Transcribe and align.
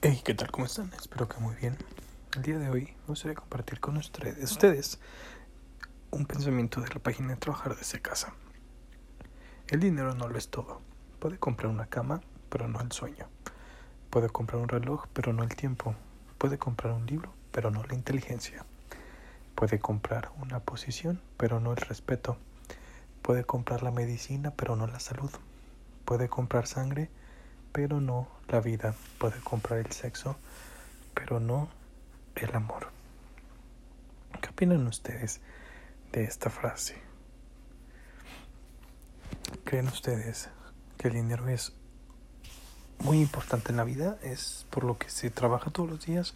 Hey, 0.00 0.20
¿qué 0.24 0.32
tal? 0.32 0.52
¿Cómo 0.52 0.64
están? 0.64 0.92
Espero 0.96 1.28
que 1.28 1.40
muy 1.40 1.56
bien. 1.56 1.76
El 2.36 2.42
día 2.42 2.56
de 2.56 2.70
hoy 2.70 2.82
me 2.84 3.06
gustaría 3.08 3.34
compartir 3.34 3.80
con 3.80 3.96
ustedes, 3.96 5.00
un 6.12 6.24
pensamiento 6.24 6.80
de 6.80 6.88
la 6.88 7.00
página 7.00 7.30
de 7.30 7.36
trabajar 7.36 7.76
desde 7.76 8.00
casa. 8.00 8.32
El 9.66 9.80
dinero 9.80 10.14
no 10.14 10.28
lo 10.28 10.38
es 10.38 10.50
todo. 10.50 10.82
Puede 11.18 11.38
comprar 11.38 11.72
una 11.72 11.86
cama, 11.86 12.20
pero 12.48 12.68
no 12.68 12.80
el 12.80 12.92
sueño. 12.92 13.26
Puede 14.10 14.28
comprar 14.28 14.62
un 14.62 14.68
reloj, 14.68 15.06
pero 15.12 15.32
no 15.32 15.42
el 15.42 15.56
tiempo. 15.56 15.96
Puede 16.38 16.58
comprar 16.58 16.92
un 16.92 17.04
libro, 17.06 17.34
pero 17.50 17.72
no 17.72 17.82
la 17.82 17.94
inteligencia. 17.94 18.64
Puede 19.56 19.80
comprar 19.80 20.30
una 20.40 20.60
posición, 20.60 21.20
pero 21.36 21.58
no 21.58 21.72
el 21.72 21.78
respeto. 21.78 22.38
Puede 23.20 23.42
comprar 23.42 23.82
la 23.82 23.90
medicina, 23.90 24.52
pero 24.52 24.76
no 24.76 24.86
la 24.86 25.00
salud. 25.00 25.32
Puede 26.04 26.28
comprar 26.28 26.68
sangre, 26.68 27.10
pero 27.10 27.18
no 28.00 28.28
la 28.48 28.60
vida. 28.60 28.94
Puede 29.18 29.40
comprar 29.40 29.78
el 29.78 29.92
sexo, 29.92 30.36
pero 31.14 31.38
no 31.38 31.68
el 32.34 32.54
amor. 32.54 32.88
¿Qué 34.40 34.48
opinan 34.48 34.86
ustedes 34.86 35.40
de 36.12 36.24
esta 36.24 36.50
frase? 36.50 36.96
¿Creen 39.64 39.86
ustedes 39.86 40.48
que 40.96 41.08
el 41.08 41.14
dinero 41.14 41.48
es 41.48 41.72
muy 43.00 43.20
importante 43.20 43.70
en 43.70 43.76
la 43.76 43.84
vida? 43.84 44.18
¿Es 44.22 44.66
por 44.70 44.84
lo 44.84 44.98
que 44.98 45.08
se 45.08 45.30
trabaja 45.30 45.70
todos 45.70 45.88
los 45.88 46.04
días? 46.04 46.34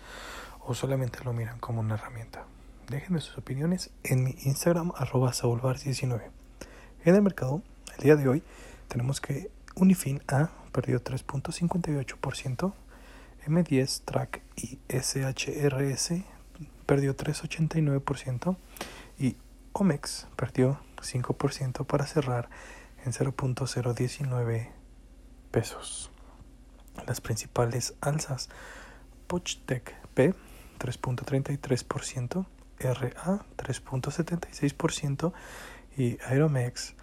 ¿O 0.61 0.75
solamente 0.75 1.25
lo 1.25 1.33
miran 1.33 1.59
como 1.59 1.81
una 1.81 1.95
herramienta? 1.95 2.45
Déjenme 2.89 3.21
sus 3.21 3.39
opiniones 3.39 3.91
en 4.05 4.23
mi 4.25 4.37
Instagram, 4.45 4.93
arroba 4.97 5.33
19 5.33 6.31
En 7.05 7.15
el 7.15 7.23
mercado, 7.23 7.63
el 7.97 8.05
día 8.05 8.17
de 8.17 8.29
hoy, 8.29 8.43
tenemos 8.89 9.21
que 9.21 9.51
Unifin 9.75 10.23
A 10.29 10.51
perdió 10.73 11.03
3.58%, 11.03 12.73
M10 13.47 14.05
Track 14.05 14.43
y 14.57 14.79
SHRS 14.89 16.23
perdió 16.87 17.17
3.89% 17.17 18.57
y 19.19 19.37
Omex 19.73 20.29
perdió 20.37 20.81
5% 20.97 21.87
para 21.87 22.07
cerrar 22.07 22.49
en 23.05 23.13
0.019 23.13 24.71
pesos. 25.51 26.11
Las 27.07 27.21
principales 27.21 27.95
alzas 28.01 28.49
Pochtec 29.27 29.95
P 30.15 30.35
3.33%, 30.79 32.47
RA 32.81 33.45
3.76% 33.57 35.33
y 35.97 36.19
Aeromex 36.23 36.95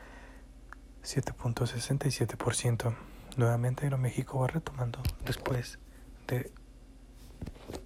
7.67%. 1.04 3.19
Nuevamente 3.40 3.86
Aeroméxico 3.86 4.40
va 4.40 4.48
retomando 4.48 5.02
después 5.24 5.80
de 6.28 6.52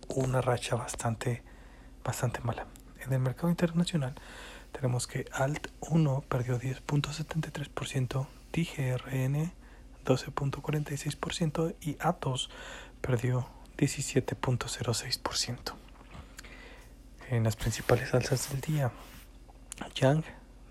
una 0.07 0.41
racha 0.41 0.75
bastante, 0.75 1.43
bastante 2.03 2.39
mala. 2.39 2.65
En 3.05 3.13
el 3.13 3.19
mercado 3.19 3.49
internacional 3.49 4.15
tenemos 4.71 5.05
que 5.05 5.25
Alt 5.31 5.67
1 5.81 6.23
perdió 6.27 6.59
10.73%, 6.59 8.25
TGRN 8.49 9.51
12.46% 10.03 11.75
y 11.81 11.97
Atos 11.99 12.49
perdió 12.99 13.47
17.06%. 13.77 15.73
En 17.29 17.43
las 17.43 17.55
principales 17.57 18.11
alzas 18.15 18.49
del 18.49 18.61
día, 18.61 18.91
Yang 19.93 20.23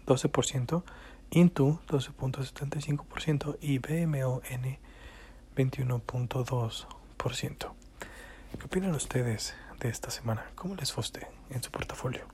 12%, 0.06 0.83
Intu 1.34 1.78
12.75% 1.88 3.56
y 3.62 3.78
BMON 3.78 4.42
21.2%. 5.56 7.72
¿Qué 8.58 8.62
opinan 8.62 8.94
ustedes 8.94 9.55
de 9.80 9.89
esta 9.89 10.11
semana? 10.11 10.44
¿Cómo 10.56 10.74
les 10.74 10.92
fue 10.92 11.05
en 11.48 11.62
su 11.62 11.70
portafolio? 11.70 12.27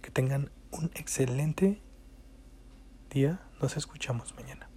Que 0.00 0.10
tengan 0.10 0.50
un 0.72 0.90
excelente 0.96 1.80
día. 3.10 3.38
Nos 3.60 3.76
escuchamos 3.76 4.34
mañana. 4.34 4.71